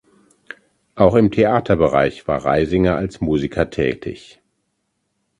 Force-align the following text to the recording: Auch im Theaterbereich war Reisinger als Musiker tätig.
Auch 0.95 1.13
im 1.13 1.29
Theaterbereich 1.29 2.27
war 2.27 2.43
Reisinger 2.43 2.95
als 2.95 3.21
Musiker 3.21 3.69
tätig. 3.69 4.41